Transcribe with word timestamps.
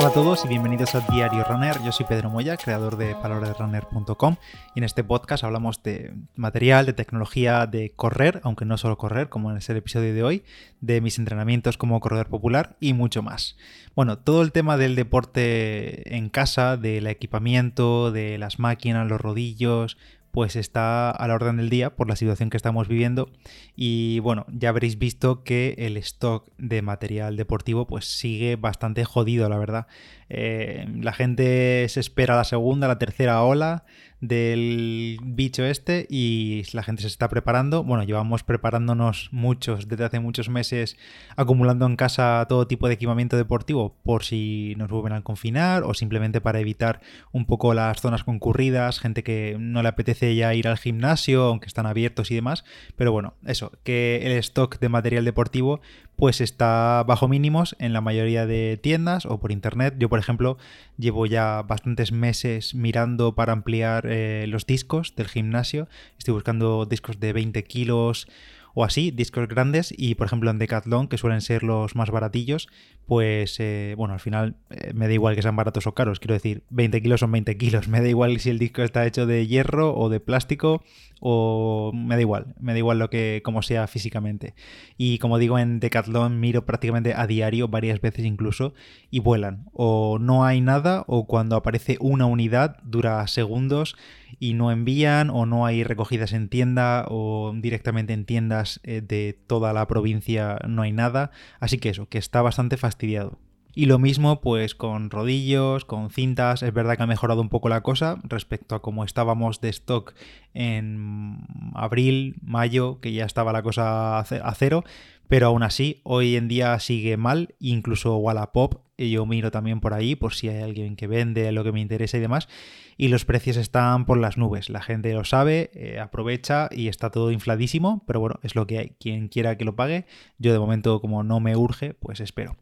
Hola 0.00 0.10
a 0.10 0.12
todos 0.12 0.44
y 0.44 0.48
bienvenidos 0.48 0.94
a 0.94 1.00
Diario 1.00 1.42
Runner. 1.42 1.82
Yo 1.84 1.90
soy 1.90 2.06
Pedro 2.06 2.30
Moya, 2.30 2.56
creador 2.56 2.96
de 2.96 3.16
palabrasrunner.com 3.16 4.36
y 4.76 4.78
en 4.78 4.84
este 4.84 5.02
podcast 5.02 5.42
hablamos 5.42 5.82
de 5.82 6.14
material, 6.36 6.86
de 6.86 6.92
tecnología, 6.92 7.66
de 7.66 7.92
correr, 7.96 8.40
aunque 8.44 8.64
no 8.64 8.78
solo 8.78 8.96
correr, 8.96 9.28
como 9.28 9.56
es 9.56 9.68
el 9.70 9.76
episodio 9.76 10.14
de 10.14 10.22
hoy, 10.22 10.44
de 10.80 11.00
mis 11.00 11.18
entrenamientos 11.18 11.76
como 11.76 11.98
corredor 11.98 12.28
popular 12.28 12.76
y 12.78 12.92
mucho 12.92 13.22
más. 13.22 13.56
Bueno, 13.96 14.18
todo 14.18 14.42
el 14.42 14.52
tema 14.52 14.76
del 14.76 14.94
deporte 14.94 16.16
en 16.16 16.28
casa, 16.28 16.76
del 16.76 17.08
equipamiento, 17.08 18.12
de 18.12 18.38
las 18.38 18.60
máquinas, 18.60 19.08
los 19.08 19.20
rodillos, 19.20 19.98
pues 20.38 20.54
está 20.54 21.10
a 21.10 21.26
la 21.26 21.34
orden 21.34 21.56
del 21.56 21.68
día 21.68 21.96
por 21.96 22.06
la 22.06 22.14
situación 22.14 22.48
que 22.48 22.56
estamos 22.56 22.86
viviendo 22.86 23.28
y 23.74 24.20
bueno, 24.20 24.46
ya 24.52 24.68
habréis 24.68 24.96
visto 24.96 25.42
que 25.42 25.74
el 25.78 25.96
stock 25.96 26.48
de 26.58 26.80
material 26.80 27.36
deportivo 27.36 27.88
pues 27.88 28.04
sigue 28.04 28.54
bastante 28.54 29.04
jodido, 29.04 29.48
la 29.48 29.58
verdad. 29.58 29.88
Eh, 30.30 30.86
la 31.00 31.12
gente 31.12 31.86
se 31.88 32.00
espera 32.00 32.36
la 32.36 32.44
segunda, 32.44 32.88
la 32.88 32.98
tercera 32.98 33.42
ola 33.42 33.84
del 34.20 35.18
bicho 35.22 35.64
este 35.64 36.06
y 36.10 36.64
la 36.72 36.82
gente 36.82 37.02
se 37.02 37.08
está 37.08 37.28
preparando. 37.28 37.84
Bueno, 37.84 38.02
llevamos 38.02 38.42
preparándonos 38.42 39.28
muchos 39.32 39.88
desde 39.88 40.04
hace 40.04 40.20
muchos 40.20 40.48
meses 40.48 40.96
acumulando 41.36 41.86
en 41.86 41.96
casa 41.96 42.44
todo 42.48 42.66
tipo 42.66 42.88
de 42.88 42.94
equipamiento 42.94 43.36
deportivo 43.36 43.96
por 44.02 44.24
si 44.24 44.74
nos 44.76 44.90
vuelven 44.90 45.12
a 45.12 45.22
confinar 45.22 45.84
o 45.84 45.94
simplemente 45.94 46.40
para 46.40 46.60
evitar 46.60 47.00
un 47.32 47.46
poco 47.46 47.74
las 47.74 48.00
zonas 48.00 48.24
concurridas, 48.24 48.98
gente 48.98 49.22
que 49.22 49.56
no 49.58 49.82
le 49.82 49.88
apetece 49.88 50.34
ya 50.34 50.54
ir 50.54 50.66
al 50.66 50.78
gimnasio 50.78 51.44
aunque 51.44 51.66
están 51.66 51.86
abiertos 51.86 52.30
y 52.30 52.34
demás. 52.34 52.64
Pero 52.96 53.12
bueno, 53.12 53.34
eso, 53.46 53.72
que 53.84 54.22
el 54.24 54.32
stock 54.32 54.78
de 54.80 54.88
material 54.88 55.24
deportivo 55.24 55.80
pues 56.18 56.40
está 56.40 57.04
bajo 57.06 57.28
mínimos 57.28 57.76
en 57.78 57.92
la 57.92 58.00
mayoría 58.00 58.44
de 58.44 58.76
tiendas 58.82 59.24
o 59.24 59.38
por 59.38 59.52
internet. 59.52 59.94
Yo, 59.98 60.08
por 60.08 60.17
ejemplo, 60.18 60.58
llevo 60.96 61.26
ya 61.26 61.62
bastantes 61.62 62.12
meses 62.12 62.74
mirando 62.74 63.34
para 63.34 63.52
ampliar 63.52 64.06
eh, 64.06 64.46
los 64.48 64.66
discos 64.66 65.14
del 65.16 65.28
gimnasio. 65.28 65.88
Estoy 66.18 66.34
buscando 66.34 66.86
discos 66.86 67.20
de 67.20 67.32
20 67.32 67.64
kilos 67.64 68.28
o 68.74 68.84
así, 68.84 69.10
discos 69.10 69.48
grandes 69.48 69.92
y 69.96 70.14
por 70.14 70.26
ejemplo 70.26 70.50
en 70.50 70.58
Decathlon, 70.58 71.08
que 71.08 71.18
suelen 71.18 71.40
ser 71.40 71.62
los 71.62 71.96
más 71.96 72.10
baratillos, 72.10 72.68
pues 73.06 73.58
eh, 73.60 73.94
bueno, 73.96 74.14
al 74.14 74.20
final 74.20 74.56
eh, 74.70 74.92
me 74.94 75.08
da 75.08 75.14
igual 75.14 75.34
que 75.34 75.42
sean 75.42 75.56
baratos 75.56 75.86
o 75.86 75.94
caros, 75.94 76.20
quiero 76.20 76.34
decir, 76.34 76.64
20 76.70 77.02
kilos 77.02 77.20
son 77.20 77.32
20 77.32 77.56
kilos, 77.56 77.88
me 77.88 78.00
da 78.00 78.08
igual 78.08 78.38
si 78.40 78.50
el 78.50 78.58
disco 78.58 78.82
está 78.82 79.06
hecho 79.06 79.26
de 79.26 79.46
hierro 79.46 79.96
o 79.96 80.08
de 80.08 80.20
plástico 80.20 80.82
o 81.20 81.90
me 81.94 82.14
da 82.14 82.20
igual, 82.20 82.54
me 82.60 82.72
da 82.72 82.78
igual 82.78 82.98
lo 82.98 83.10
que 83.10 83.42
como 83.44 83.62
sea 83.62 83.86
físicamente. 83.86 84.54
Y 84.96 85.18
como 85.18 85.38
digo 85.38 85.58
en 85.58 85.80
Decathlon 85.80 86.38
miro 86.38 86.64
prácticamente 86.64 87.14
a 87.14 87.26
diario, 87.26 87.68
varias 87.68 88.00
veces 88.00 88.24
incluso, 88.24 88.74
y 89.10 89.20
vuelan. 89.20 89.64
O 89.72 90.18
no 90.20 90.44
hay 90.44 90.60
nada 90.60 91.04
o 91.06 91.26
cuando 91.26 91.56
aparece 91.56 91.96
una 92.00 92.26
unidad 92.26 92.76
dura 92.82 93.26
segundos 93.26 93.96
y 94.38 94.54
no 94.54 94.70
envían 94.70 95.30
o 95.30 95.46
no 95.46 95.66
hay 95.66 95.84
recogidas 95.84 96.32
en 96.32 96.48
tienda 96.48 97.06
o 97.08 97.52
directamente 97.56 98.12
en 98.12 98.24
tiendas 98.24 98.57
eh, 98.82 99.00
de 99.00 99.38
toda 99.46 99.72
la 99.72 99.86
provincia 99.86 100.58
no 100.66 100.82
hay 100.82 100.92
nada. 100.92 101.30
Así 101.60 101.78
que 101.78 101.90
eso, 101.90 102.08
que 102.08 102.18
está 102.18 102.42
bastante 102.42 102.76
fastidiado. 102.76 103.38
Y 103.78 103.86
lo 103.86 104.00
mismo 104.00 104.40
pues 104.40 104.74
con 104.74 105.08
rodillos, 105.08 105.84
con 105.84 106.10
cintas, 106.10 106.64
es 106.64 106.74
verdad 106.74 106.96
que 106.96 107.04
ha 107.04 107.06
mejorado 107.06 107.40
un 107.40 107.48
poco 107.48 107.68
la 107.68 107.84
cosa 107.84 108.18
respecto 108.24 108.74
a 108.74 108.82
cómo 108.82 109.04
estábamos 109.04 109.60
de 109.60 109.68
stock 109.68 110.14
en 110.52 111.46
abril, 111.74 112.34
mayo, 112.42 112.98
que 113.00 113.12
ya 113.12 113.24
estaba 113.24 113.52
la 113.52 113.62
cosa 113.62 114.18
a 114.18 114.54
cero, 114.56 114.82
pero 115.28 115.46
aún 115.46 115.62
así 115.62 116.00
hoy 116.02 116.34
en 116.34 116.48
día 116.48 116.76
sigue 116.80 117.16
mal, 117.16 117.54
incluso 117.60 118.16
Wallapop, 118.16 118.80
yo 118.98 119.26
miro 119.26 119.52
también 119.52 119.78
por 119.78 119.94
ahí 119.94 120.16
por 120.16 120.34
si 120.34 120.48
hay 120.48 120.60
alguien 120.60 120.96
que 120.96 121.06
vende 121.06 121.52
lo 121.52 121.62
que 121.62 121.70
me 121.70 121.80
interesa 121.80 122.16
y 122.16 122.20
demás, 122.20 122.48
y 122.96 123.06
los 123.06 123.24
precios 123.24 123.56
están 123.56 124.06
por 124.06 124.18
las 124.18 124.36
nubes, 124.36 124.70
la 124.70 124.82
gente 124.82 125.14
lo 125.14 125.24
sabe, 125.24 125.70
eh, 125.74 126.00
aprovecha 126.00 126.68
y 126.72 126.88
está 126.88 127.10
todo 127.10 127.30
infladísimo, 127.30 128.02
pero 128.08 128.18
bueno, 128.18 128.40
es 128.42 128.56
lo 128.56 128.66
que 128.66 128.78
hay, 128.80 128.88
quien 128.98 129.28
quiera 129.28 129.56
que 129.56 129.64
lo 129.64 129.76
pague, 129.76 130.04
yo 130.38 130.52
de 130.52 130.58
momento 130.58 131.00
como 131.00 131.22
no 131.22 131.38
me 131.38 131.54
urge, 131.54 131.94
pues 131.94 132.18
espero. 132.18 132.56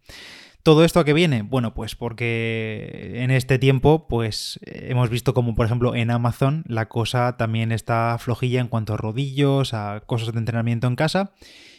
¿Todo 0.66 0.82
esto 0.82 0.98
a 0.98 1.04
qué 1.04 1.12
viene? 1.12 1.42
Bueno, 1.42 1.74
pues 1.74 1.94
porque 1.94 3.22
en 3.22 3.30
este 3.30 3.60
tiempo, 3.60 4.08
pues 4.08 4.58
hemos 4.64 5.10
visto 5.10 5.32
como, 5.32 5.54
por 5.54 5.64
ejemplo, 5.64 5.94
en 5.94 6.10
Amazon 6.10 6.64
la 6.66 6.88
cosa 6.88 7.36
también 7.36 7.70
está 7.70 8.16
flojilla 8.18 8.60
en 8.60 8.66
cuanto 8.66 8.94
a 8.94 8.96
rodillos, 8.96 9.74
a 9.74 10.02
cosas 10.06 10.32
de 10.32 10.40
entrenamiento 10.40 10.88
en 10.88 10.96
casa. 10.96 11.30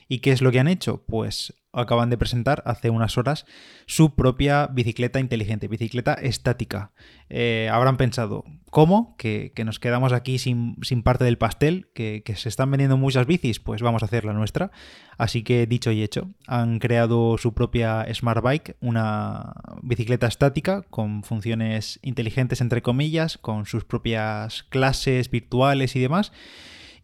¿Y 0.07 0.19
qué 0.19 0.31
es 0.31 0.41
lo 0.41 0.51
que 0.51 0.59
han 0.59 0.67
hecho? 0.67 1.03
Pues 1.05 1.53
acaban 1.73 2.09
de 2.09 2.17
presentar 2.17 2.63
hace 2.65 2.89
unas 2.89 3.17
horas 3.17 3.45
su 3.85 4.15
propia 4.15 4.67
bicicleta 4.67 5.19
inteligente, 5.19 5.67
bicicleta 5.67 6.13
estática. 6.13 6.91
Eh, 7.29 7.69
habrán 7.71 7.97
pensado, 7.97 8.45
¿cómo? 8.71 9.15
¿Que, 9.17 9.51
nos 9.63 9.79
quedamos 9.79 10.11
aquí 10.11 10.39
sin, 10.39 10.75
parte 11.03 11.23
del 11.23 11.37
pastel, 11.37 11.89
que, 11.93 12.23
se 12.35 12.49
están 12.49 12.71
vendiendo 12.71 12.97
muchas 12.97 13.27
bicis, 13.27 13.59
pues 13.59 13.81
vamos 13.81 14.01
a 14.01 14.05
hacer 14.05 14.25
la 14.25 14.33
nuestra. 14.33 14.71
Así 15.17 15.43
que 15.43 15.67
dicho 15.67 15.91
y 15.91 16.03
hecho, 16.03 16.29
han 16.47 16.79
creado 16.79 17.37
su 17.37 17.53
propia 17.53 18.05
Smart 18.13 18.43
Bike, 18.43 18.77
una 18.79 19.53
bicicleta 19.83 20.27
estática 20.27 20.83
con 20.89 21.23
funciones 21.23 21.99
inteligentes 22.01 22.61
entre 22.61 22.81
comillas, 22.81 23.37
con 23.37 23.65
sus 23.65 23.83
propias 23.83 24.63
clases 24.63 25.29
virtuales 25.29 25.95
y 25.95 25.99
demás 25.99 26.31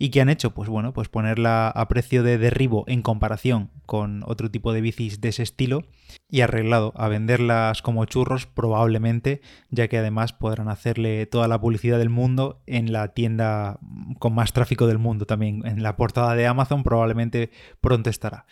¿Y 0.04 0.10
qué 0.10 0.20
han 0.20 0.28
hecho? 0.28 0.54
Pues 0.54 0.68
bueno, 0.68 0.92
pues 0.92 1.08
ponerla 1.08 1.70
a 1.70 1.88
precio 1.88 2.24
de 2.24 2.38
derribo 2.38 2.84
en 2.88 3.02
comparación 3.02 3.70
con 3.86 4.22
otro 4.28 4.52
tipo 4.52 4.74
de 4.74 4.82
bicis 4.82 5.22
de 5.22 5.30
ese 5.30 5.44
estilo 5.44 5.86
y 6.30 6.42
arreglado 6.42 6.92
a 6.98 7.08
venderlas 7.08 7.82
como 7.82 8.04
churros 8.04 8.46
probablemente, 8.46 9.40
ya 9.70 9.88
que 9.88 10.00
además 10.00 10.34
podrán 10.34 10.68
hacerle 10.68 11.26
toda 11.26 11.48
la 11.48 11.62
publicidad 11.62 12.00
del 12.00 12.10
mundo 12.10 12.62
en 12.68 12.92
la 12.92 13.14
tienda 13.14 13.80
con 14.20 14.36
más 14.36 14.52
tráfico 14.52 14.88
del 14.88 15.00
mundo 15.00 15.26
también. 15.26 15.66
En 15.66 15.82
la 15.84 15.96
portada 15.96 16.36
de 16.36 16.48
Amazon 16.48 16.84
probablemente 16.84 17.52
pronto 17.80 18.10
estará. 18.10 18.46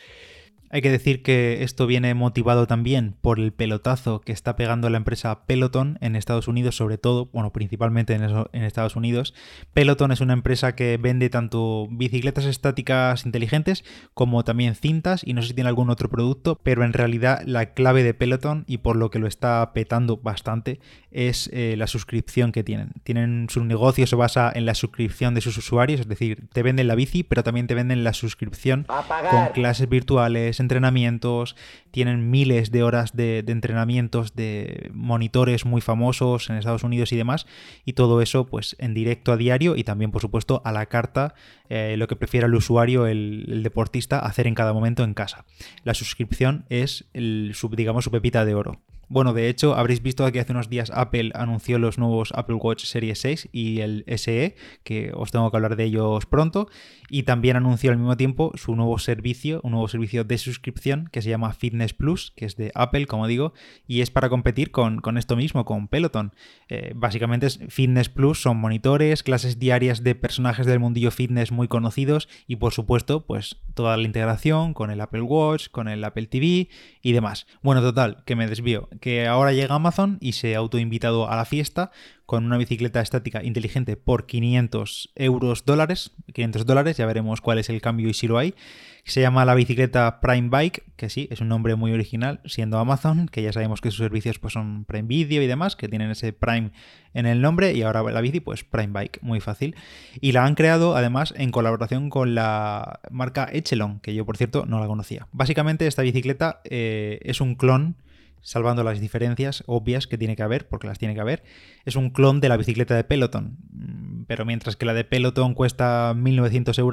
Hay 0.73 0.81
que 0.81 0.89
decir 0.89 1.21
que 1.21 1.63
esto 1.63 1.85
viene 1.85 2.13
motivado 2.13 2.65
también 2.65 3.15
por 3.19 3.39
el 3.39 3.51
pelotazo 3.51 4.21
que 4.21 4.31
está 4.31 4.55
pegando 4.55 4.89
la 4.89 4.95
empresa 4.95 5.45
Peloton 5.45 5.97
en 5.99 6.15
Estados 6.15 6.47
Unidos, 6.47 6.77
sobre 6.77 6.97
todo, 6.97 7.25
bueno, 7.33 7.51
principalmente 7.51 8.13
en, 8.13 8.63
Estados 8.63 8.95
Unidos. 8.95 9.33
Peloton 9.73 10.13
es 10.13 10.21
una 10.21 10.31
empresa 10.31 10.73
que 10.73 10.95
vende 10.95 11.29
tanto 11.29 11.89
bicicletas 11.91 12.45
estáticas 12.45 13.25
inteligentes 13.25 13.83
como 14.13 14.45
también 14.45 14.75
cintas 14.75 15.23
y 15.25 15.33
no 15.33 15.41
sé 15.41 15.49
si 15.49 15.53
tiene 15.55 15.67
algún 15.67 15.89
otro 15.89 16.09
producto, 16.09 16.57
pero 16.63 16.85
en 16.85 16.93
realidad 16.93 17.41
la 17.45 17.73
clave 17.73 18.03
de 18.03 18.13
Peloton 18.13 18.63
y 18.65 18.77
por 18.77 18.95
lo 18.95 19.09
que 19.09 19.19
lo 19.19 19.27
está 19.27 19.73
petando 19.73 20.17
bastante 20.17 20.79
es 21.11 21.49
eh, 21.51 21.75
la 21.77 21.87
suscripción 21.87 22.53
que 22.53 22.63
tienen. 22.63 22.93
Tienen 23.03 23.47
su 23.49 23.65
negocio 23.65 24.07
se 24.07 24.15
basa 24.15 24.49
en 24.55 24.65
la 24.65 24.73
suscripción 24.73 25.33
de 25.33 25.41
sus 25.41 25.57
usuarios, 25.57 25.99
es 25.99 26.07
decir, 26.07 26.47
te 26.53 26.63
venden 26.63 26.87
la 26.87 26.95
bici, 26.95 27.23
pero 27.23 27.43
también 27.43 27.67
te 27.67 27.75
venden 27.75 28.05
la 28.05 28.13
suscripción 28.13 28.85
con 29.29 29.47
clases 29.53 29.89
virtuales 29.89 30.60
entrenamientos, 30.61 31.55
tienen 31.91 32.29
miles 32.31 32.71
de 32.71 32.83
horas 32.83 33.15
de, 33.15 33.43
entrenamientos 33.47 34.35
de 34.35 34.89
monitores 34.93 35.65
muy 35.65 35.81
famosos 35.81 36.49
en 36.49 36.55
Estados 36.55 36.83
Unidos 36.83 37.11
y 37.11 37.17
demás, 37.17 37.45
y 37.85 37.93
todo 37.93 38.21
eso 38.21 38.45
pues 38.45 38.75
en 38.79 38.93
directo 38.93 39.31
a 39.31 39.37
diario 39.37 39.75
y 39.75 39.83
también 39.83 40.11
por 40.11 40.21
supuesto 40.21 40.61
a 40.63 40.71
la 40.71 40.85
carta, 40.85 41.33
eh, 41.69 41.95
lo 41.97 42.07
que 42.07 42.15
prefiera 42.15 42.47
el 42.47 42.55
usuario, 42.55 43.07
el, 43.07 43.61
deportista, 43.63 44.19
hacer 44.19 44.47
en 44.47 44.55
cada 44.55 44.73
momento 44.73 45.03
en 45.03 45.13
casa. 45.13 45.45
La 45.83 45.93
suscripción 45.93 46.65
es 46.69 47.05
el, 47.13 47.55
digamos, 47.71 48.05
su 48.05 48.11
pepita 48.11 48.45
de 48.45 48.55
oro. 48.55 48.79
Bueno, 49.11 49.33
de 49.33 49.49
hecho, 49.49 49.75
habréis 49.75 50.01
visto 50.01 50.31
que 50.31 50.39
hace 50.39 50.53
unos 50.53 50.69
días 50.69 50.89
Apple 50.95 51.31
anunció 51.33 51.77
los 51.79 51.97
nuevos 51.97 52.31
Apple 52.33 52.55
Watch 52.55 52.85
Series 52.85 53.19
6 53.19 53.49
y 53.51 53.81
el 53.81 54.05
SE, 54.07 54.55
que 54.85 55.11
os 55.13 55.31
tengo 55.31 55.51
que 55.51 55.57
hablar 55.57 55.75
de 55.75 55.83
ellos 55.83 56.25
pronto, 56.25 56.69
y 57.09 57.23
también 57.23 57.57
anunció 57.57 57.91
al 57.91 57.97
mismo 57.97 58.15
tiempo 58.15 58.53
su 58.55 58.73
nuevo 58.73 58.97
servicio, 58.99 59.59
un 59.65 59.71
nuevo 59.71 59.89
servicio 59.89 60.23
de 60.23 60.37
suscripción 60.37 61.09
que 61.11 61.21
se 61.21 61.29
llama 61.29 61.51
Fitness 61.51 61.93
Plus, 61.93 62.31
que 62.37 62.45
es 62.45 62.55
de 62.55 62.71
Apple, 62.73 63.05
como 63.05 63.27
digo, 63.27 63.51
y 63.85 63.99
es 63.99 64.11
para 64.11 64.29
competir 64.29 64.71
con, 64.71 65.01
esto 65.17 65.35
mismo, 65.35 65.65
con 65.65 65.89
Peloton. 65.89 66.33
Eh, 66.69 66.93
básicamente 66.95 67.47
es 67.47 67.59
Fitness 67.67 68.07
Plus, 68.07 68.41
son 68.41 68.55
monitores, 68.55 69.23
clases 69.23 69.59
diarias 69.59 70.03
de 70.03 70.15
personajes 70.15 70.65
del 70.65 70.79
mundillo 70.79 71.11
fitness 71.11 71.51
muy 71.51 71.67
conocidos 71.67 72.29
y 72.47 72.55
por 72.55 72.71
supuesto, 72.71 73.25
pues 73.25 73.57
toda 73.73 73.97
la 73.97 74.03
integración 74.03 74.73
con 74.73 74.89
el 74.89 75.01
Apple 75.01 75.23
Watch, 75.23 75.67
con 75.67 75.89
el 75.89 76.01
Apple 76.05 76.27
TV 76.27 76.69
y 77.01 77.11
demás. 77.11 77.45
Bueno, 77.61 77.81
total, 77.81 78.23
que 78.25 78.37
me 78.37 78.47
desvío 78.47 78.87
que 79.01 79.27
ahora 79.27 79.51
llega 79.51 79.75
Amazon 79.75 80.17
y 80.21 80.33
se 80.33 80.55
ha 80.55 80.59
autoinvitado 80.59 81.29
a 81.29 81.35
la 81.35 81.43
fiesta 81.43 81.91
con 82.25 82.45
una 82.45 82.57
bicicleta 82.57 83.01
estática 83.01 83.43
inteligente 83.43 83.97
por 83.97 84.25
500 84.25 85.11
euros 85.15 85.65
dólares, 85.65 86.11
500 86.33 86.65
dólares, 86.65 86.95
ya 86.95 87.05
veremos 87.05 87.41
cuál 87.41 87.57
es 87.57 87.69
el 87.69 87.81
cambio 87.81 88.07
y 88.07 88.13
si 88.13 88.27
lo 88.27 88.37
hay. 88.37 88.55
Se 89.03 89.19
llama 89.19 89.43
la 89.43 89.53
bicicleta 89.53 90.21
Prime 90.21 90.47
Bike, 90.47 90.85
que 90.95 91.09
sí, 91.09 91.27
es 91.29 91.41
un 91.41 91.49
nombre 91.49 91.75
muy 91.75 91.91
original, 91.91 92.39
siendo 92.45 92.77
Amazon, 92.77 93.27
que 93.27 93.41
ya 93.41 93.51
sabemos 93.51 93.81
que 93.81 93.91
sus 93.91 93.97
servicios 93.97 94.39
pues, 94.39 94.53
son 94.53 94.85
Prime 94.85 95.09
Video 95.09 95.41
y 95.41 95.47
demás, 95.47 95.75
que 95.75 95.89
tienen 95.89 96.11
ese 96.11 96.31
Prime 96.31 96.71
en 97.13 97.25
el 97.25 97.41
nombre, 97.41 97.73
y 97.73 97.81
ahora 97.81 98.01
la 98.03 98.21
bici, 98.21 98.39
pues 98.39 98.63
Prime 98.63 98.93
Bike, 98.93 99.19
muy 99.21 99.41
fácil. 99.41 99.75
Y 100.21 100.31
la 100.31 100.45
han 100.45 100.55
creado 100.55 100.95
además 100.95 101.33
en 101.35 101.51
colaboración 101.51 102.09
con 102.09 102.33
la 102.33 103.01
marca 103.09 103.49
Echelon, 103.51 103.99
que 103.99 104.13
yo 104.13 104.25
por 104.25 104.37
cierto 104.37 104.65
no 104.65 104.79
la 104.79 104.87
conocía. 104.87 105.27
Básicamente 105.33 105.85
esta 105.85 106.03
bicicleta 106.03 106.61
eh, 106.63 107.19
es 107.23 107.41
un 107.41 107.55
clon 107.55 107.97
salvando 108.41 108.83
las 108.83 108.99
diferencias 108.99 109.63
obvias 109.67 110.07
que 110.07 110.17
tiene 110.17 110.35
que 110.35 110.43
haber, 110.43 110.67
porque 110.67 110.87
las 110.87 110.99
tiene 110.99 111.13
que 111.13 111.21
haber, 111.21 111.43
es 111.85 111.95
un 111.95 112.11
clon 112.11 112.39
de 112.39 112.49
la 112.49 112.57
bicicleta 112.57 112.95
de 112.95 113.03
Peloton. 113.03 113.57
Mm, 113.71 114.23
pero 114.27 114.45
mientras 114.45 114.75
que 114.75 114.85
la 114.85 114.93
de 114.93 115.03
Peloton 115.03 115.53
cuesta 115.53 116.13
1.900 116.13 116.77
euros, 116.79 116.91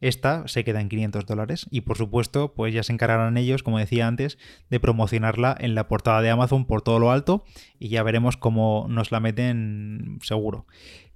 esta 0.00 0.46
se 0.46 0.64
queda 0.64 0.80
en 0.80 0.88
500 0.88 1.26
dólares. 1.26 1.66
Y 1.70 1.82
por 1.82 1.96
supuesto, 1.96 2.54
pues 2.54 2.74
ya 2.74 2.82
se 2.82 2.92
encargarán 2.92 3.36
ellos, 3.36 3.62
como 3.62 3.78
decía 3.78 4.06
antes, 4.06 4.38
de 4.70 4.80
promocionarla 4.80 5.56
en 5.58 5.74
la 5.74 5.88
portada 5.88 6.20
de 6.20 6.30
Amazon 6.30 6.66
por 6.66 6.82
todo 6.82 6.98
lo 6.98 7.10
alto 7.10 7.44
y 7.78 7.88
ya 7.88 8.02
veremos 8.02 8.36
cómo 8.36 8.86
nos 8.88 9.12
la 9.12 9.20
meten 9.20 10.18
seguro. 10.22 10.66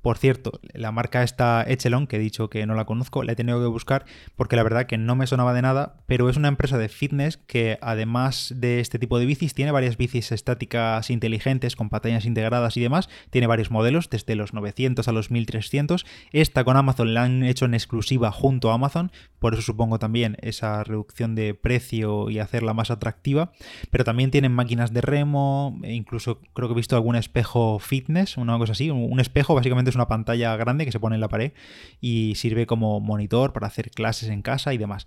Por 0.08 0.16
cierto, 0.16 0.58
la 0.72 0.90
marca 0.90 1.22
esta 1.22 1.62
Echelon, 1.68 2.06
que 2.06 2.16
he 2.16 2.18
dicho 2.18 2.48
que 2.48 2.64
no 2.64 2.74
la 2.74 2.86
conozco, 2.86 3.22
la 3.24 3.32
he 3.32 3.36
tenido 3.36 3.60
que 3.60 3.66
buscar 3.66 4.06
porque 4.36 4.56
la 4.56 4.62
verdad 4.62 4.86
que 4.86 4.96
no 4.96 5.16
me 5.16 5.26
sonaba 5.26 5.52
de 5.52 5.60
nada, 5.60 5.96
pero 6.06 6.30
es 6.30 6.38
una 6.38 6.48
empresa 6.48 6.78
de 6.78 6.88
fitness 6.88 7.36
que 7.36 7.76
además 7.82 8.54
de 8.56 8.80
este 8.80 8.98
tipo 8.98 9.18
de 9.18 9.26
bicis 9.26 9.52
tiene 9.52 9.70
varias 9.70 9.98
bicis 9.98 10.32
estáticas 10.32 11.10
inteligentes 11.10 11.76
con 11.76 11.90
pantallas 11.90 12.24
integradas 12.24 12.78
y 12.78 12.80
demás, 12.80 13.10
tiene 13.28 13.48
varios 13.48 13.70
modelos 13.70 14.08
desde 14.08 14.34
los 14.34 14.54
900 14.54 15.06
a 15.06 15.12
los 15.12 15.30
1300. 15.30 16.06
Esta 16.32 16.64
con 16.64 16.78
Amazon 16.78 17.12
la 17.12 17.24
han 17.24 17.42
hecho 17.42 17.66
en 17.66 17.74
exclusiva 17.74 18.32
junto 18.32 18.70
a 18.70 18.76
Amazon, 18.76 19.12
por 19.38 19.52
eso 19.52 19.60
supongo 19.60 19.98
también 19.98 20.38
esa 20.40 20.84
reducción 20.84 21.34
de 21.34 21.52
precio 21.52 22.30
y 22.30 22.38
hacerla 22.38 22.72
más 22.72 22.90
atractiva, 22.90 23.52
pero 23.90 24.04
también 24.04 24.30
tienen 24.30 24.52
máquinas 24.52 24.94
de 24.94 25.02
remo, 25.02 25.78
e 25.82 25.92
incluso 25.92 26.40
creo 26.54 26.68
que 26.68 26.72
he 26.72 26.76
visto 26.76 26.96
algún 26.96 27.14
espejo 27.14 27.78
fitness, 27.78 28.38
una 28.38 28.56
cosa 28.56 28.72
así, 28.72 28.88
un 28.90 29.20
espejo 29.20 29.54
básicamente 29.54 29.90
es 29.90 29.97
una 29.98 30.08
pantalla 30.08 30.56
grande 30.56 30.84
que 30.84 30.92
se 30.92 31.00
pone 31.00 31.16
en 31.16 31.20
la 31.20 31.28
pared 31.28 31.52
y 32.00 32.34
sirve 32.36 32.66
como 32.66 33.00
monitor 33.00 33.52
para 33.52 33.66
hacer 33.66 33.90
clases 33.90 34.28
en 34.30 34.42
casa 34.42 34.72
y 34.72 34.78
demás. 34.78 35.06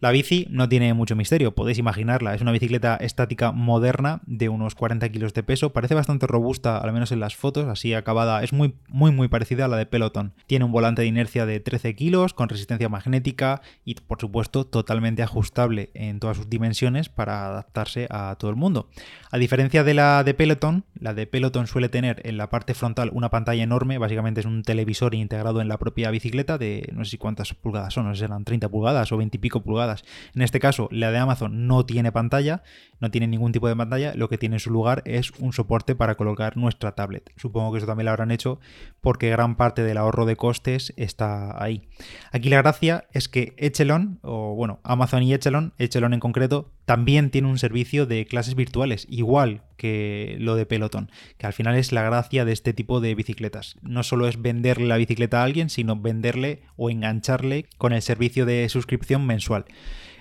La 0.00 0.12
bici 0.12 0.46
no 0.50 0.68
tiene 0.68 0.94
mucho 0.94 1.16
misterio, 1.16 1.56
podéis 1.56 1.78
imaginarla. 1.78 2.32
Es 2.32 2.40
una 2.40 2.52
bicicleta 2.52 2.96
estática 2.96 3.50
moderna 3.50 4.20
de 4.26 4.48
unos 4.48 4.76
40 4.76 5.08
kilos 5.08 5.34
de 5.34 5.42
peso. 5.42 5.72
Parece 5.72 5.96
bastante 5.96 6.28
robusta, 6.28 6.78
al 6.78 6.92
menos 6.92 7.10
en 7.10 7.18
las 7.18 7.34
fotos, 7.34 7.66
así 7.66 7.94
acabada. 7.94 8.44
Es 8.44 8.52
muy, 8.52 8.76
muy, 8.86 9.10
muy 9.10 9.26
parecida 9.26 9.64
a 9.64 9.68
la 9.68 9.76
de 9.76 9.86
Peloton. 9.86 10.34
Tiene 10.46 10.64
un 10.64 10.70
volante 10.70 11.02
de 11.02 11.08
inercia 11.08 11.46
de 11.46 11.58
13 11.58 11.96
kilos 11.96 12.32
con 12.32 12.48
resistencia 12.48 12.88
magnética 12.88 13.60
y, 13.84 13.96
por 13.96 14.20
supuesto, 14.20 14.64
totalmente 14.64 15.24
ajustable 15.24 15.90
en 15.94 16.20
todas 16.20 16.36
sus 16.36 16.48
dimensiones 16.48 17.08
para 17.08 17.46
adaptarse 17.46 18.06
a 18.08 18.36
todo 18.38 18.52
el 18.52 18.56
mundo. 18.56 18.90
A 19.32 19.38
diferencia 19.38 19.82
de 19.82 19.94
la 19.94 20.22
de 20.22 20.34
Peloton, 20.34 20.84
la 20.94 21.12
de 21.12 21.26
Peloton 21.26 21.66
suele 21.66 21.88
tener 21.88 22.22
en 22.24 22.36
la 22.36 22.50
parte 22.50 22.74
frontal 22.74 23.10
una 23.12 23.30
pantalla 23.30 23.64
enorme, 23.64 23.98
es 24.36 24.46
un 24.46 24.62
televisor 24.62 25.14
integrado 25.14 25.60
en 25.60 25.68
la 25.68 25.78
propia 25.78 26.10
bicicleta 26.10 26.58
de 26.58 26.88
no 26.92 27.04
sé 27.04 27.12
si 27.12 27.18
cuántas 27.18 27.54
pulgadas 27.54 27.94
son, 27.94 28.06
no 28.06 28.14
sé 28.14 28.20
si 28.20 28.24
eran 28.24 28.44
30 28.44 28.68
pulgadas 28.68 29.10
o 29.12 29.16
20 29.16 29.36
y 29.36 29.40
pico 29.40 29.62
pulgadas 29.62 30.04
en 30.34 30.42
este 30.42 30.60
caso, 30.60 30.88
la 30.90 31.10
de 31.10 31.18
Amazon 31.18 31.66
no 31.66 31.84
tiene 31.84 32.12
pantalla, 32.12 32.62
no 33.00 33.10
tiene 33.10 33.26
ningún 33.26 33.52
tipo 33.52 33.68
de 33.68 33.76
pantalla, 33.76 34.14
lo 34.14 34.28
que 34.28 34.38
tiene 34.38 34.56
en 34.56 34.60
su 34.60 34.70
lugar 34.70 35.02
es 35.04 35.30
un 35.38 35.52
soporte 35.52 35.94
para 35.94 36.16
colocar 36.16 36.56
nuestra 36.56 36.92
tablet. 36.92 37.32
Supongo 37.36 37.72
que 37.72 37.78
eso 37.78 37.86
también 37.86 38.06
lo 38.06 38.10
habrán 38.10 38.30
hecho 38.30 38.60
porque 39.00 39.30
gran 39.30 39.56
parte 39.56 39.82
del 39.82 39.96
ahorro 39.96 40.26
de 40.26 40.36
costes 40.36 40.92
está 40.96 41.62
ahí. 41.62 41.88
Aquí 42.32 42.48
la 42.48 42.58
gracia 42.58 43.04
es 43.12 43.28
que 43.28 43.54
Echelon, 43.56 44.18
o 44.22 44.54
bueno, 44.54 44.80
Amazon 44.82 45.22
y 45.22 45.34
Echelon, 45.34 45.74
Echelon 45.78 46.14
en 46.14 46.20
concreto, 46.20 46.72
también 46.88 47.28
tiene 47.28 47.48
un 47.48 47.58
servicio 47.58 48.06
de 48.06 48.24
clases 48.24 48.54
virtuales, 48.54 49.06
igual 49.10 49.60
que 49.76 50.38
lo 50.40 50.56
de 50.56 50.64
Peloton, 50.64 51.10
que 51.36 51.44
al 51.44 51.52
final 51.52 51.76
es 51.76 51.92
la 51.92 52.02
gracia 52.02 52.46
de 52.46 52.52
este 52.52 52.72
tipo 52.72 53.00
de 53.00 53.14
bicicletas. 53.14 53.76
No 53.82 54.02
solo 54.02 54.26
es 54.26 54.40
venderle 54.40 54.86
la 54.86 54.96
bicicleta 54.96 55.42
a 55.42 55.44
alguien, 55.44 55.68
sino 55.68 56.00
venderle 56.00 56.62
o 56.76 56.88
engancharle 56.88 57.66
con 57.76 57.92
el 57.92 58.00
servicio 58.00 58.46
de 58.46 58.66
suscripción 58.70 59.26
mensual. 59.26 59.66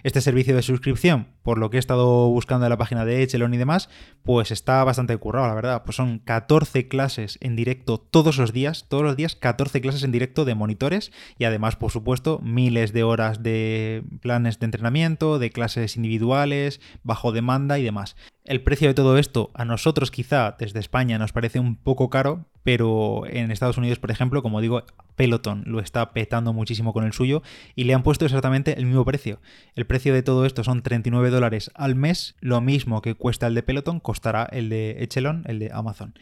Este 0.03 0.19
servicio 0.19 0.57
de 0.57 0.61
suscripción, 0.61 1.27
por 1.47 1.59
lo 1.59 1.69
que 1.69 1.77
he 1.77 1.79
estado 1.79 2.27
buscando 2.27 2.65
en 2.65 2.71
la 2.71 2.77
página 2.77 3.05
de 3.05 3.23
Echelon 3.23 3.53
y 3.53 3.57
demás, 3.57 3.87
pues 4.21 4.51
está 4.51 4.83
bastante 4.83 5.15
currado, 5.15 5.47
la 5.47 5.53
verdad. 5.53 5.83
Pues 5.85 5.95
son 5.95 6.19
14 6.19 6.89
clases 6.89 7.37
en 7.39 7.55
directo 7.55 7.99
todos 7.99 8.37
los 8.37 8.51
días, 8.51 8.89
todos 8.89 9.03
los 9.05 9.15
días 9.15 9.37
14 9.37 9.79
clases 9.79 10.03
en 10.03 10.11
directo 10.11 10.43
de 10.43 10.55
monitores 10.55 11.13
y 11.37 11.45
además, 11.45 11.77
por 11.77 11.89
supuesto, 11.89 12.41
miles 12.43 12.91
de 12.91 13.03
horas 13.03 13.43
de 13.43 14.03
planes 14.19 14.59
de 14.59 14.65
entrenamiento, 14.65 15.39
de 15.39 15.49
clases 15.49 15.95
individuales, 15.95 16.81
bajo 17.03 17.31
demanda 17.31 17.79
y 17.79 17.83
demás. 17.83 18.17
El 18.43 18.61
precio 18.61 18.89
de 18.89 18.93
todo 18.93 19.17
esto 19.17 19.51
a 19.53 19.63
nosotros 19.63 20.11
quizá 20.11 20.55
desde 20.59 20.79
España 20.79 21.17
nos 21.17 21.31
parece 21.31 21.59
un 21.59 21.77
poco 21.77 22.09
caro, 22.09 22.45
pero 22.63 23.23
en 23.27 23.51
Estados 23.51 23.77
Unidos, 23.77 23.99
por 23.99 24.11
ejemplo, 24.11 24.41
como 24.41 24.59
digo, 24.59 24.83
Peloton 25.15 25.63
lo 25.65 25.79
está 25.79 26.11
petando 26.11 26.53
muchísimo 26.53 26.93
con 26.93 27.03
el 27.03 27.11
suyo 27.11 27.41
y 27.75 27.83
le 27.85 27.93
han 27.93 28.03
puesto 28.03 28.25
exactamente 28.25 28.77
el 28.77 28.85
mismo 28.85 29.03
precio. 29.03 29.41
El 29.75 29.85
precio 29.85 30.13
de 30.13 30.23
todo 30.23 30.45
esto 30.45 30.63
son 30.63 30.81
39 30.81 31.29
dólares 31.29 31.36
al 31.43 31.95
mes, 31.95 32.35
lo 32.39 32.61
mismo 32.61 33.01
que 33.01 33.15
cuesta 33.15 33.47
el 33.47 33.55
de 33.55 33.63
Peloton, 33.63 33.99
costará 33.99 34.43
el 34.51 34.69
de 34.69 35.03
Echelon, 35.03 35.43
el 35.47 35.59
de 35.59 35.71
Amazon. 35.71 36.13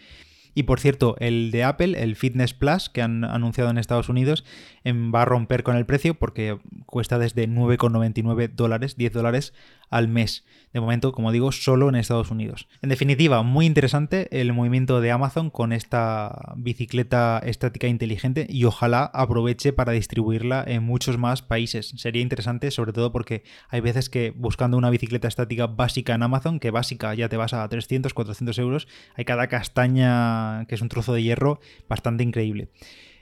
Y 0.57 0.63
por 0.63 0.79
cierto, 0.79 1.17
el 1.19 1.51
de 1.51 1.65
Apple, 1.65 2.01
el 2.01 2.15
Fitness 2.15 2.53
Plus, 2.53 2.89
que 2.89 3.01
han 3.01 3.25
anunciado 3.25 3.69
en 3.69 3.77
Estados 3.77 4.07
Unidos, 4.07 4.45
em, 4.85 5.13
va 5.13 5.23
a 5.23 5.25
romper 5.25 5.63
con 5.63 5.75
el 5.75 5.85
precio 5.85 6.13
porque 6.13 6.57
cuesta 6.85 7.19
desde 7.19 7.45
9,99 7.47 8.47
dólares, 8.47 8.95
10 8.95 9.11
dólares 9.11 9.53
al 9.89 10.07
mes. 10.07 10.45
De 10.73 10.81
momento, 10.81 11.13
como 11.13 11.31
digo, 11.31 11.53
solo 11.53 11.87
en 11.87 11.95
Estados 11.95 12.31
Unidos. 12.31 12.67
En 12.81 12.89
definitiva, 12.89 13.43
muy 13.43 13.65
interesante 13.65 14.27
el 14.41 14.51
movimiento 14.51 14.99
de 14.99 15.11
Amazon 15.11 15.49
con 15.49 15.71
esta 15.71 16.53
bicicleta 16.57 17.41
estática 17.43 17.87
inteligente 17.87 18.45
y 18.49 18.65
ojalá 18.65 19.05
aproveche 19.13 19.71
para 19.71 19.93
distribuirla 19.93 20.63
en 20.67 20.83
muchos 20.83 21.17
más 21.17 21.41
países. 21.41 21.93
Sería 21.95 22.21
interesante, 22.21 22.71
sobre 22.71 22.91
todo 22.91 23.13
porque 23.13 23.43
hay 23.69 23.79
veces 23.79 24.09
que 24.09 24.31
buscando 24.35 24.77
una 24.77 24.89
bicicleta 24.89 25.29
estática 25.29 25.67
básica 25.67 26.13
en 26.13 26.23
Amazon, 26.23 26.59
que 26.59 26.71
básica 26.71 27.13
ya 27.13 27.29
te 27.29 27.37
vas 27.37 27.53
a 27.53 27.67
300, 27.67 28.13
400 28.13 28.57
euros, 28.59 28.87
hay 29.15 29.23
cada 29.23 29.47
castaña 29.47 30.65
que 30.67 30.75
es 30.75 30.81
un 30.81 30.89
trozo 30.89 31.13
de 31.13 31.23
hierro 31.23 31.59
bastante 31.87 32.23
increíble. 32.23 32.69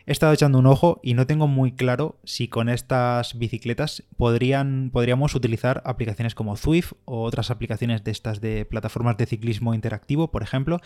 He 0.05 0.11
estado 0.11 0.33
echando 0.33 0.59
un 0.59 0.65
ojo 0.65 1.00
y 1.01 1.13
no 1.13 1.25
tengo 1.27 1.47
muy 1.47 1.71
claro 1.71 2.19
si 2.25 2.50
con 2.50 2.67
estas 2.67 3.38
bicicletas 3.39 4.03
podrían, 4.17 4.89
podríamos 4.91 5.33
utilizar 5.33 5.81
aplicaciones 5.85 6.35
como 6.35 6.57
Zwift 6.57 6.91
o 7.05 7.23
otras 7.23 7.50
aplicaciones 7.50 8.03
de 8.03 8.11
estas 8.11 8.41
de 8.41 8.65
plataformas 8.65 9.15
de 9.15 9.27
ciclismo 9.27 9.73
interactivo, 9.73 10.29
por 10.29 10.44
ejemplo. 10.44 10.81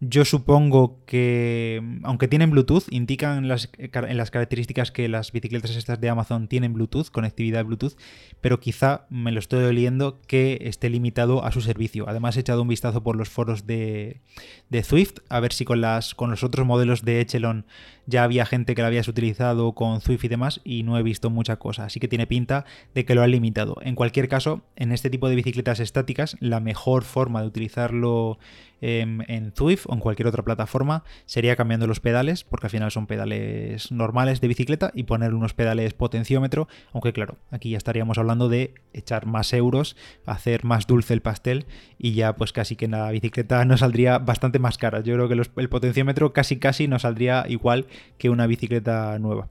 Yo 0.00 0.24
supongo 0.24 1.04
que, 1.04 1.82
aunque 2.02 2.28
tienen 2.28 2.50
Bluetooth, 2.50 2.84
indican 2.88 3.46
las, 3.46 3.70
en 3.76 4.16
las 4.16 4.30
características 4.30 4.90
que 4.90 5.06
las 5.06 5.32
bicicletas 5.32 5.76
estas 5.76 6.00
de 6.00 6.08
Amazon 6.08 6.48
tienen 6.48 6.72
Bluetooth, 6.72 7.10
conectividad 7.10 7.66
Bluetooth, 7.66 7.98
pero 8.40 8.58
quizá 8.58 9.04
me 9.10 9.32
lo 9.32 9.38
estoy 9.38 9.64
oliendo 9.64 10.22
que 10.26 10.60
esté 10.62 10.88
limitado 10.88 11.44
a 11.44 11.52
su 11.52 11.60
servicio. 11.60 12.08
Además 12.08 12.38
he 12.38 12.40
echado 12.40 12.62
un 12.62 12.68
vistazo 12.68 13.02
por 13.02 13.16
los 13.16 13.28
foros 13.28 13.66
de, 13.66 14.22
de 14.70 14.82
Zwift 14.82 15.18
a 15.28 15.40
ver 15.40 15.52
si 15.52 15.66
con, 15.66 15.82
las, 15.82 16.14
con 16.14 16.30
los 16.30 16.42
otros 16.42 16.66
modelos 16.66 17.04
de 17.04 17.20
Echelon 17.20 17.66
ya 18.06 18.24
había 18.24 18.46
gente 18.46 18.74
que 18.74 18.82
la 18.82 18.88
habías 18.88 19.08
utilizado 19.08 19.72
con 19.72 20.00
Zwift 20.00 20.24
y 20.24 20.28
demás 20.28 20.60
y 20.64 20.82
no 20.82 20.98
he 20.98 21.02
visto 21.02 21.30
mucha 21.30 21.56
cosa, 21.56 21.84
así 21.84 22.00
que 22.00 22.08
tiene 22.08 22.26
pinta 22.26 22.64
de 22.94 23.04
que 23.04 23.14
lo 23.14 23.22
han 23.22 23.30
limitado. 23.30 23.76
En 23.82 23.94
cualquier 23.94 24.28
caso, 24.28 24.62
en 24.76 24.92
este 24.92 25.10
tipo 25.10 25.28
de 25.28 25.36
bicicletas 25.36 25.80
estáticas, 25.80 26.36
la 26.40 26.60
mejor 26.60 27.04
forma 27.04 27.40
de 27.40 27.46
utilizarlo 27.46 28.38
en 28.84 29.52
Zwift 29.56 29.86
o 29.86 29.94
en 29.94 30.00
cualquier 30.00 30.26
otra 30.26 30.42
plataforma 30.42 31.04
sería 31.24 31.54
cambiando 31.54 31.86
los 31.86 32.00
pedales, 32.00 32.42
porque 32.42 32.66
al 32.66 32.70
final 32.72 32.90
son 32.90 33.06
pedales 33.06 33.92
normales 33.92 34.40
de 34.40 34.48
bicicleta 34.48 34.90
y 34.92 35.04
poner 35.04 35.34
unos 35.34 35.54
pedales 35.54 35.94
potenciómetro, 35.94 36.66
aunque 36.92 37.12
claro, 37.12 37.36
aquí 37.52 37.70
ya 37.70 37.78
estaríamos 37.78 38.18
hablando 38.18 38.48
de 38.48 38.74
echar 38.92 39.24
más 39.24 39.52
euros, 39.52 39.96
hacer 40.26 40.64
más 40.64 40.88
dulce 40.88 41.14
el 41.14 41.22
pastel 41.22 41.66
y 41.96 42.14
ya 42.14 42.34
pues 42.34 42.52
casi 42.52 42.74
que 42.74 42.88
la 42.88 43.08
bicicleta 43.12 43.64
nos 43.64 43.80
saldría 43.80 44.18
bastante 44.18 44.58
más 44.58 44.78
cara. 44.78 44.98
Yo 44.98 45.14
creo 45.14 45.28
que 45.28 45.60
el 45.60 45.68
potenciómetro 45.68 46.32
casi 46.32 46.58
casi 46.58 46.88
nos 46.88 47.02
saldría 47.02 47.44
igual 47.48 47.86
que 48.18 48.30
una 48.30 48.46
bicicleta 48.46 49.18
nueva. 49.18 49.48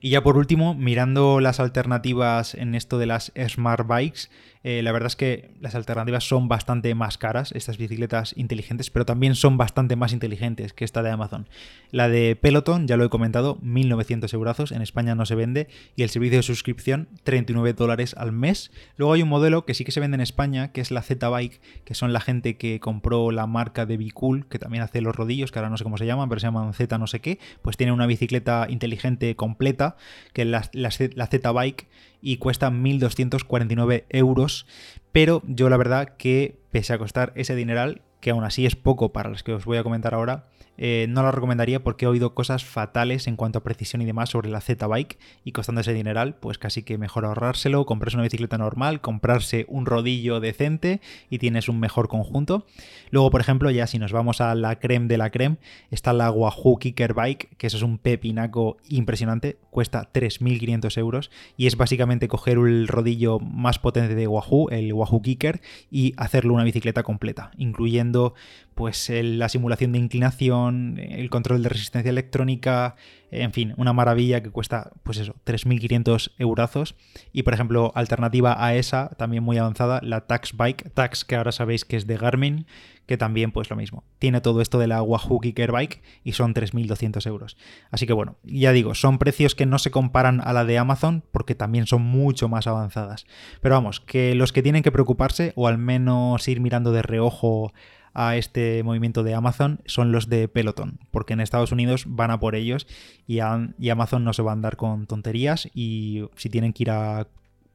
Y 0.00 0.10
ya 0.10 0.22
por 0.22 0.36
último, 0.36 0.74
mirando 0.74 1.40
las 1.40 1.60
alternativas 1.60 2.54
en 2.54 2.74
esto 2.74 2.98
de 2.98 3.06
las 3.06 3.32
smart 3.48 3.86
bikes, 3.86 4.28
eh, 4.62 4.82
la 4.82 4.90
verdad 4.90 5.06
es 5.06 5.16
que 5.16 5.54
las 5.60 5.76
alternativas 5.76 6.26
son 6.26 6.48
bastante 6.48 6.92
más 6.94 7.18
caras, 7.18 7.52
estas 7.52 7.78
bicicletas 7.78 8.34
inteligentes, 8.36 8.90
pero 8.90 9.06
también 9.06 9.36
son 9.36 9.56
bastante 9.56 9.94
más 9.94 10.12
inteligentes 10.12 10.72
que 10.72 10.84
esta 10.84 11.04
de 11.04 11.10
Amazon. 11.10 11.48
La 11.92 12.08
de 12.08 12.34
Peloton, 12.34 12.88
ya 12.88 12.96
lo 12.96 13.04
he 13.04 13.08
comentado, 13.08 13.58
1.900 13.60 14.32
euros, 14.34 14.72
en 14.72 14.82
España 14.82 15.14
no 15.14 15.26
se 15.26 15.34
vende, 15.34 15.68
y 15.94 16.02
el 16.02 16.10
servicio 16.10 16.38
de 16.38 16.42
suscripción, 16.42 17.08
39 17.24 17.72
dólares 17.74 18.14
al 18.16 18.32
mes. 18.32 18.70
Luego 18.96 19.12
hay 19.12 19.22
un 19.22 19.28
modelo 19.28 19.64
que 19.64 19.74
sí 19.74 19.84
que 19.84 19.92
se 19.92 20.00
vende 20.00 20.16
en 20.16 20.20
España, 20.20 20.72
que 20.72 20.80
es 20.80 20.90
la 20.90 21.02
Z-Bike, 21.02 21.60
que 21.84 21.94
son 21.94 22.12
la 22.12 22.20
gente 22.20 22.56
que 22.56 22.80
compró 22.80 23.30
la 23.30 23.46
marca 23.46 23.86
de 23.86 23.96
Bicool, 23.96 24.46
que 24.46 24.58
también 24.58 24.82
hace 24.82 25.00
los 25.00 25.14
rodillos, 25.14 25.52
que 25.52 25.58
ahora 25.58 25.70
no 25.70 25.76
sé 25.76 25.84
cómo 25.84 25.96
se 25.98 26.06
llaman, 26.06 26.28
pero 26.28 26.40
se 26.40 26.46
llaman 26.46 26.72
Z 26.72 26.98
no 26.98 27.06
sé 27.06 27.20
qué, 27.20 27.38
pues 27.62 27.75
tiene 27.76 27.92
una 27.92 28.06
bicicleta 28.06 28.66
inteligente 28.68 29.34
completa, 29.36 29.96
que 30.32 30.42
es 30.42 30.48
la, 30.48 30.68
la 30.72 30.90
Z-Bike, 30.90 31.88
y 32.20 32.38
cuesta 32.38 32.70
1.249 32.70 34.04
euros. 34.08 34.66
Pero 35.12 35.42
yo 35.46 35.68
la 35.68 35.76
verdad 35.76 36.16
que 36.16 36.58
pese 36.70 36.92
a 36.92 36.98
costar 36.98 37.32
ese 37.36 37.54
dineral, 37.54 38.02
que 38.20 38.30
aún 38.30 38.44
así 38.44 38.66
es 38.66 38.76
poco 38.76 39.12
para 39.12 39.30
los 39.30 39.42
que 39.42 39.52
os 39.52 39.64
voy 39.64 39.78
a 39.78 39.82
comentar 39.82 40.14
ahora, 40.14 40.48
eh, 40.78 41.06
no 41.08 41.22
la 41.22 41.32
recomendaría 41.32 41.82
porque 41.82 42.04
he 42.04 42.08
oído 42.08 42.34
cosas 42.34 42.64
fatales 42.64 43.26
en 43.26 43.36
cuanto 43.36 43.58
a 43.58 43.62
precisión 43.62 44.02
y 44.02 44.04
demás 44.04 44.30
sobre 44.30 44.50
la 44.50 44.60
Z-Bike 44.60 45.18
y 45.44 45.52
costando 45.52 45.80
ese 45.80 45.92
dineral, 45.92 46.34
pues 46.34 46.58
casi 46.58 46.82
que 46.82 46.98
mejor 46.98 47.24
ahorrárselo, 47.24 47.86
comprarse 47.86 48.16
una 48.16 48.24
bicicleta 48.24 48.58
normal, 48.58 49.00
comprarse 49.00 49.66
un 49.68 49.86
rodillo 49.86 50.40
decente 50.40 51.00
y 51.30 51.38
tienes 51.38 51.68
un 51.68 51.80
mejor 51.80 52.08
conjunto. 52.08 52.66
Luego, 53.10 53.30
por 53.30 53.40
ejemplo, 53.40 53.70
ya 53.70 53.86
si 53.86 53.98
nos 53.98 54.12
vamos 54.12 54.40
a 54.40 54.54
la 54.54 54.78
creme 54.78 55.06
de 55.06 55.18
la 55.18 55.30
creme, 55.30 55.56
está 55.90 56.12
la 56.12 56.30
Wahoo 56.30 56.78
Kicker 56.78 57.14
Bike, 57.14 57.56
que 57.56 57.66
eso 57.66 57.76
es 57.76 57.82
un 57.82 57.98
pepinaco 57.98 58.78
impresionante, 58.88 59.58
cuesta 59.70 60.10
3.500 60.12 60.98
euros 60.98 61.30
y 61.56 61.66
es 61.66 61.76
básicamente 61.76 62.28
coger 62.28 62.58
el 62.58 62.88
rodillo 62.88 63.38
más 63.38 63.78
potente 63.78 64.14
de 64.14 64.26
Wahoo, 64.26 64.68
el 64.70 64.92
Wahoo 64.92 65.22
Kicker, 65.22 65.60
y 65.90 66.14
hacerlo 66.16 66.54
una 66.54 66.64
bicicleta 66.64 67.02
completa, 67.02 67.50
incluyendo 67.56 68.34
pues 68.74 69.10
la 69.10 69.48
simulación 69.48 69.92
de 69.92 69.98
inclinación, 69.98 70.65
el 70.68 71.30
control 71.30 71.62
de 71.62 71.68
resistencia 71.68 72.10
electrónica, 72.10 72.96
en 73.30 73.52
fin, 73.52 73.74
una 73.76 73.92
maravilla 73.92 74.42
que 74.42 74.50
cuesta, 74.50 74.92
pues 75.02 75.18
eso, 75.18 75.34
3.500 75.44 76.32
eurazos. 76.38 76.94
Y 77.32 77.42
por 77.42 77.54
ejemplo, 77.54 77.92
alternativa 77.94 78.64
a 78.64 78.74
esa, 78.74 79.10
también 79.10 79.42
muy 79.42 79.58
avanzada, 79.58 80.00
la 80.02 80.26
Tax 80.26 80.56
Bike, 80.56 80.92
Tax 80.94 81.24
que 81.24 81.36
ahora 81.36 81.52
sabéis 81.52 81.84
que 81.84 81.96
es 81.96 82.06
de 82.06 82.16
Garmin, 82.16 82.66
que 83.06 83.16
también 83.16 83.52
pues 83.52 83.70
lo 83.70 83.76
mismo. 83.76 84.04
Tiene 84.18 84.40
todo 84.40 84.60
esto 84.60 84.78
de 84.78 84.88
la 84.88 85.02
Wahoo 85.02 85.40
Kicker 85.40 85.72
Bike 85.72 86.02
y 86.24 86.32
son 86.32 86.54
3.200 86.54 87.26
euros. 87.26 87.56
Así 87.90 88.06
que 88.06 88.12
bueno, 88.12 88.36
ya 88.42 88.72
digo, 88.72 88.94
son 88.94 89.18
precios 89.18 89.54
que 89.54 89.66
no 89.66 89.78
se 89.78 89.90
comparan 89.90 90.40
a 90.40 90.52
la 90.52 90.64
de 90.64 90.78
Amazon 90.78 91.22
porque 91.30 91.54
también 91.54 91.86
son 91.86 92.02
mucho 92.02 92.48
más 92.48 92.66
avanzadas. 92.66 93.26
Pero 93.60 93.76
vamos, 93.76 94.00
que 94.00 94.34
los 94.34 94.52
que 94.52 94.62
tienen 94.62 94.82
que 94.82 94.92
preocuparse 94.92 95.52
o 95.56 95.68
al 95.68 95.78
menos 95.78 96.46
ir 96.48 96.60
mirando 96.60 96.92
de 96.92 97.02
reojo 97.02 97.72
a 98.18 98.36
este 98.36 98.82
movimiento 98.82 99.22
de 99.22 99.34
Amazon 99.34 99.80
son 99.84 100.10
los 100.10 100.30
de 100.30 100.48
Peloton, 100.48 100.98
porque 101.10 101.34
en 101.34 101.40
Estados 101.40 101.70
Unidos 101.70 102.04
van 102.08 102.30
a 102.30 102.40
por 102.40 102.54
ellos 102.54 102.86
y, 103.26 103.40
Amazon 103.40 104.24
no 104.24 104.32
se 104.32 104.40
va 104.40 104.52
a 104.52 104.54
andar 104.54 104.76
con 104.76 105.06
tonterías 105.06 105.68
y 105.74 106.24
si 106.34 106.48
tienen 106.48 106.72
que 106.72 106.84
ir 106.84 106.90
a 106.90 107.26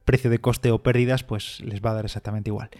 precio 0.04 0.30
de 0.30 0.40
coste 0.40 0.72
o 0.72 0.82
pérdidas, 0.82 1.22
pues 1.22 1.60
les 1.60 1.80
va 1.80 1.92
a 1.92 1.94
dar 1.94 2.06
exactamente 2.06 2.50
igual. 2.50 2.70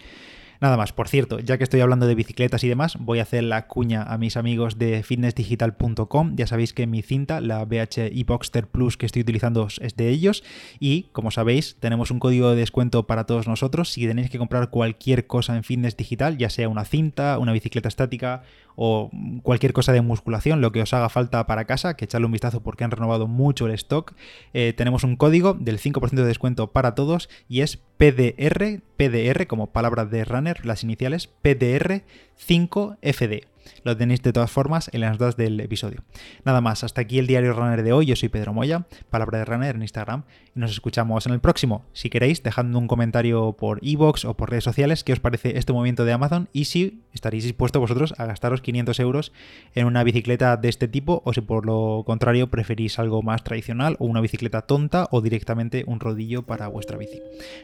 Nada 0.63 0.77
más, 0.77 0.93
por 0.93 1.09
cierto, 1.09 1.39
ya 1.39 1.57
que 1.57 1.65
estoy 1.65 1.81
hablando 1.81 2.07
de 2.07 2.15
bicicletas 2.15 2.63
y 2.63 2.69
demás, 2.69 2.95
voy 2.97 3.19
a 3.19 3.23
hacer 3.23 3.43
la 3.43 3.67
cuña 3.67 4.01
a 4.03 4.17
mis 4.17 4.37
amigos 4.37 4.77
de 4.77 5.03
fitnessdigital.com. 5.03 6.37
Ya 6.37 6.47
sabéis 6.47 6.71
que 6.71 6.87
mi 6.87 7.01
cinta, 7.01 7.41
la 7.41 7.65
BH 7.65 8.13
Boxster 8.25 8.67
Plus 8.67 8.95
que 8.95 9.05
estoy 9.05 9.23
utilizando 9.23 9.67
es 9.81 9.97
de 9.97 10.07
ellos. 10.07 10.41
Y 10.79 11.09
como 11.11 11.31
sabéis, 11.31 11.75
tenemos 11.81 12.11
un 12.11 12.19
código 12.19 12.49
de 12.49 12.55
descuento 12.55 13.05
para 13.07 13.25
todos 13.25 13.45
nosotros. 13.45 13.91
Si 13.91 14.07
tenéis 14.07 14.29
que 14.29 14.37
comprar 14.37 14.69
cualquier 14.69 15.27
cosa 15.27 15.57
en 15.57 15.65
fitness 15.65 15.97
digital, 15.97 16.37
ya 16.37 16.49
sea 16.49 16.69
una 16.69 16.85
cinta, 16.85 17.39
una 17.39 17.51
bicicleta 17.51 17.89
estática 17.89 18.43
o 18.75 19.09
cualquier 19.43 19.73
cosa 19.73 19.91
de 19.91 20.01
musculación, 20.01 20.61
lo 20.61 20.71
que 20.71 20.81
os 20.81 20.93
haga 20.93 21.09
falta 21.09 21.45
para 21.47 21.65
casa, 21.65 21.95
que 21.95 22.05
echarle 22.05 22.25
un 22.25 22.31
vistazo 22.31 22.61
porque 22.61 22.83
han 22.83 22.91
renovado 22.91 23.27
mucho 23.27 23.67
el 23.67 23.73
stock. 23.73 24.13
Eh, 24.53 24.73
tenemos 24.75 25.03
un 25.03 25.15
código 25.15 25.53
del 25.53 25.79
5% 25.79 26.11
de 26.11 26.25
descuento 26.25 26.71
para 26.71 26.95
todos 26.95 27.29
y 27.47 27.61
es 27.61 27.77
PDR, 27.97 28.81
PDR 28.97 29.47
como 29.47 29.67
palabra 29.67 30.05
de 30.05 30.25
runner, 30.25 30.65
las 30.65 30.83
iniciales, 30.83 31.27
PDR 31.27 32.03
5FD. 32.47 33.52
Lo 33.83 33.95
tenéis 33.97 34.21
de 34.21 34.33
todas 34.33 34.51
formas 34.51 34.89
en 34.93 35.01
las 35.01 35.11
notas 35.11 35.37
del 35.37 35.59
episodio. 35.59 36.03
Nada 36.45 36.61
más, 36.61 36.83
hasta 36.83 37.01
aquí 37.01 37.19
el 37.19 37.27
diario 37.27 37.53
Runner 37.53 37.83
de 37.83 37.93
hoy. 37.93 38.05
Yo 38.05 38.15
soy 38.15 38.29
Pedro 38.29 38.53
Moya, 38.53 38.85
palabra 39.09 39.39
de 39.39 39.45
Runner 39.45 39.75
en 39.75 39.81
Instagram, 39.81 40.23
y 40.55 40.59
nos 40.59 40.71
escuchamos 40.71 41.25
en 41.25 41.33
el 41.33 41.39
próximo. 41.39 41.85
Si 41.93 42.09
queréis, 42.09 42.43
dejadme 42.43 42.77
un 42.77 42.87
comentario 42.87 43.53
por 43.53 43.79
iVoox 43.81 44.25
o 44.25 44.35
por 44.35 44.49
redes 44.49 44.63
sociales 44.63 45.03
qué 45.03 45.13
os 45.13 45.19
parece 45.19 45.57
este 45.57 45.73
movimiento 45.73 46.05
de 46.05 46.13
Amazon 46.13 46.49
y 46.53 46.65
si 46.65 47.03
estaréis 47.13 47.43
dispuestos 47.43 47.79
vosotros 47.79 48.13
a 48.17 48.25
gastaros 48.25 48.61
500 48.61 48.99
euros 48.99 49.31
en 49.75 49.85
una 49.85 50.03
bicicleta 50.03 50.57
de 50.57 50.69
este 50.69 50.87
tipo 50.87 51.21
o 51.25 51.33
si 51.33 51.41
por 51.41 51.65
lo 51.65 52.03
contrario 52.05 52.49
preferís 52.49 52.99
algo 52.99 53.21
más 53.21 53.43
tradicional 53.43 53.95
o 53.99 54.05
una 54.05 54.21
bicicleta 54.21 54.61
tonta 54.61 55.07
o 55.11 55.21
directamente 55.21 55.83
un 55.87 55.99
rodillo 55.99 56.43
para 56.43 56.67
vuestra 56.67 56.97
bici. 56.97 57.21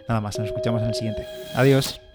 Nada 0.07 0.21
más, 0.21 0.37
nos 0.39 0.47
escuchamos 0.47 0.81
en 0.81 0.89
el 0.89 0.95
siguiente. 0.95 1.25
Adiós. 1.55 2.08